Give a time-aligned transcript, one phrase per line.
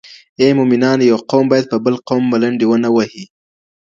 [0.41, 3.23] ای مومنانو، يو قوم بايد په بل قوم ملنډي ونه وهي.